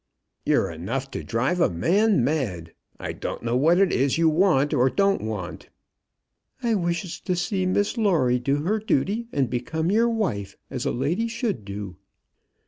"You're 0.47 0.71
enough 0.71 1.11
to 1.11 1.23
drive 1.23 1.61
a 1.61 1.69
man 1.69 2.23
mad. 2.23 2.73
I 2.99 3.13
don't 3.13 3.43
know 3.43 3.55
what 3.55 3.77
it 3.77 3.93
is 3.93 4.17
you 4.17 4.29
want, 4.29 4.73
or 4.73 4.87
you 4.87 4.95
don't 4.95 5.21
want." 5.21 5.69
"I 6.63 6.73
wishes 6.73 7.19
to 7.19 7.35
see 7.35 7.67
Miss 7.67 7.97
Lawrie 7.99 8.39
do 8.39 8.63
her 8.63 8.79
dooty, 8.79 9.27
and 9.31 9.47
become 9.47 9.91
your 9.91 10.09
wife, 10.09 10.57
as 10.71 10.87
a 10.87 10.91
lady 10.91 11.27
should 11.27 11.63
do. 11.65 11.97